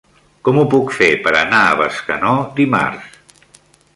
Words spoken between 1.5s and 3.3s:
a Bescanó dimarts?